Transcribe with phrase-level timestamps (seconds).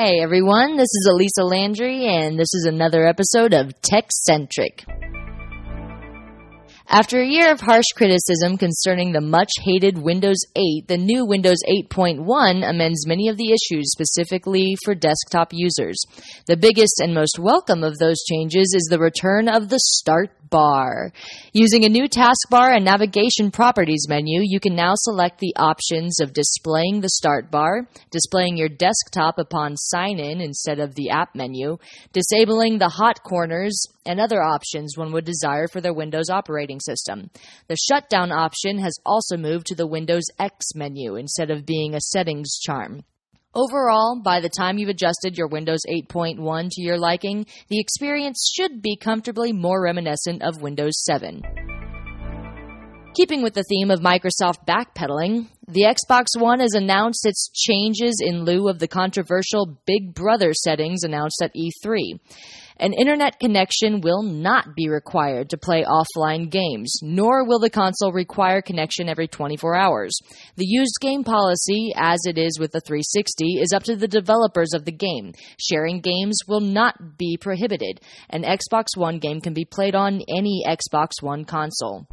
[0.00, 4.86] Hey everyone, this is Elisa Landry, and this is another episode of TechCentric.
[6.88, 11.58] After a year of harsh criticism concerning the much hated Windows 8, the new Windows
[11.68, 16.00] 8.1 amends many of the issues specifically for desktop users.
[16.46, 21.12] The biggest and most welcome of those changes is the return of the Start bar.
[21.52, 26.32] Using a new taskbar and navigation properties menu, you can now select the options of
[26.32, 31.78] displaying the start bar, displaying your desktop upon sign in instead of the app menu,
[32.12, 37.30] disabling the hot corners, and other options one would desire for their Windows operating system.
[37.68, 42.00] The shutdown option has also moved to the Windows X menu instead of being a
[42.00, 43.04] settings charm.
[43.54, 48.82] Overall, by the time you've adjusted your Windows 8.1 to your liking, the experience should
[48.82, 51.67] be comfortably more reminiscent of Windows 7.
[53.18, 58.44] Keeping with the theme of Microsoft backpedaling, the Xbox One has announced its changes in
[58.44, 62.20] lieu of the controversial Big Brother settings announced at E3.
[62.76, 68.12] An internet connection will not be required to play offline games, nor will the console
[68.12, 70.16] require connection every 24 hours.
[70.54, 74.74] The used game policy, as it is with the 360, is up to the developers
[74.74, 75.32] of the game.
[75.58, 78.00] Sharing games will not be prohibited.
[78.30, 82.06] An Xbox One game can be played on any Xbox One console.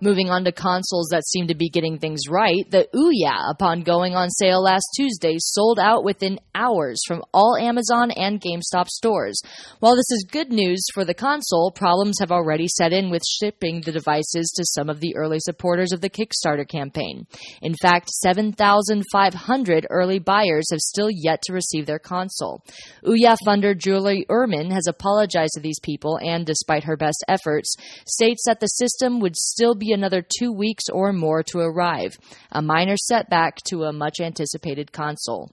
[0.00, 4.14] Moving on to consoles that seem to be getting things right, the Ouya, upon going
[4.14, 9.40] on sale last Tuesday, sold out within hours from all Amazon and GameStop stores.
[9.80, 13.80] While this is good news for the console, problems have already set in with shipping
[13.80, 17.26] the devices to some of the early supporters of the Kickstarter campaign.
[17.62, 22.62] In fact, 7,500 early buyers have still yet to receive their console.
[23.04, 27.74] Ouya funder Julie Uhrman has apologized to these people and, despite her best efforts,
[28.06, 32.18] states that the system would still be another two weeks or more to arrive,
[32.52, 35.50] a minor setback to a much anticipated console.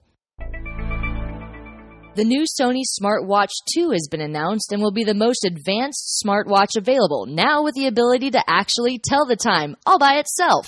[2.14, 6.76] The new Sony Smartwatch 2 has been announced and will be the most advanced smartwatch
[6.76, 10.66] available, now with the ability to actually tell the time all by itself.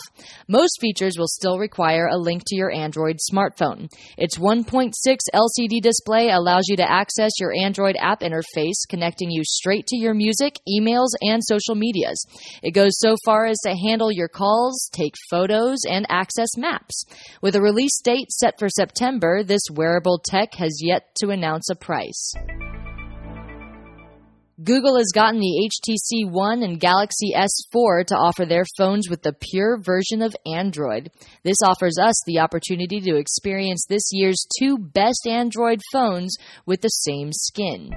[0.49, 3.93] Most features will still require a link to your Android smartphone.
[4.16, 4.94] Its 1.6
[5.34, 10.15] LCD display allows you to access your Android app interface, connecting you straight to your
[10.15, 12.25] music, emails, and social medias.
[12.62, 17.05] It goes so far as to handle your calls, take photos, and access maps.
[17.43, 21.75] With a release date set for September, this wearable tech has yet to announce a
[21.75, 22.33] price.
[24.62, 29.33] Google has gotten the HTC One and Galaxy S4 to offer their phones with the
[29.33, 31.11] pure version of Android.
[31.43, 36.37] This offers us the opportunity to experience this year's two best Android phones
[36.67, 37.91] with the same skin.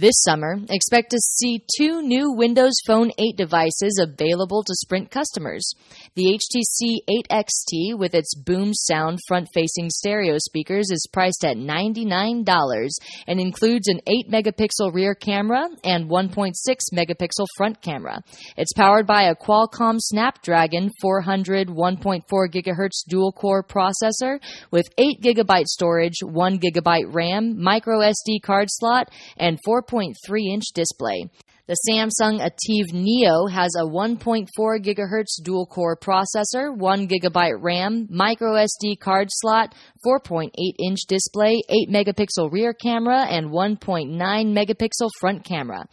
[0.00, 5.74] This summer, expect to see two new Windows Phone 8 devices available to Sprint customers.
[6.14, 7.00] The HTC
[7.30, 12.88] 8XT, with its boom sound front facing stereo speakers, is priced at $99
[13.26, 16.54] and includes an 8 megapixel rear camera and 1.6
[16.94, 18.22] megapixel front camera.
[18.56, 24.40] It's powered by a Qualcomm Snapdragon 400 1.4 gigahertz dual core processor
[24.70, 30.64] with 8 gigabyte storage, 1 gigabyte RAM, micro SD card slot, and 4 4.3 inch
[30.74, 31.30] display.
[31.66, 38.54] The Samsung Ativ Neo has a 1.4 GHz dual core processor, 1 GB RAM, micro
[38.54, 39.72] SD card slot,
[40.04, 40.50] 4.8
[40.80, 45.86] inch display, 8 megapixel rear camera, and 1.9 megapixel front camera.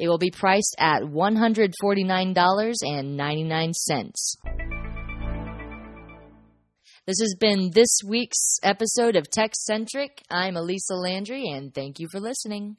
[0.00, 3.72] It will be priced at $149.99.
[7.06, 10.20] This has been this week's episode of TechCentric.
[10.30, 12.78] I'm Elisa Landry, and thank you for listening.